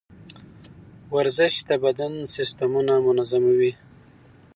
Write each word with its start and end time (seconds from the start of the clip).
ورزش 1.15 1.53
د 1.69 1.71
بدن 1.83 2.13
سیستمونه 2.35 2.93
منظموي. 3.05 3.73